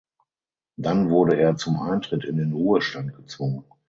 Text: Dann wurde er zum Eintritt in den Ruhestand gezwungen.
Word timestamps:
Dann 0.77 1.11
wurde 1.11 1.37
er 1.37 1.57
zum 1.57 1.79
Eintritt 1.79 2.23
in 2.25 2.37
den 2.37 2.53
Ruhestand 2.53 3.15
gezwungen. 3.15 3.65